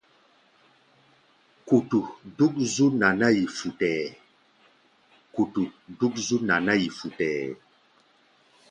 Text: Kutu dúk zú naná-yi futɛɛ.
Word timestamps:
Kutu 1.67 1.99
dúk 6.07 6.23
zú 6.27 6.37
naná-yi 6.47 6.87
futɛɛ. 6.97 7.41